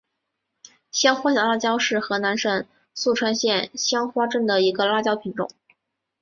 [0.91, 2.65] 香花小辣椒是河南省
[2.97, 5.47] 淅川县香花镇的一个辣椒品种。